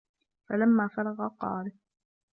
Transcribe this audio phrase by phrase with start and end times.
[0.49, 1.71] فَلَمَّا فَرَغَ قَالَ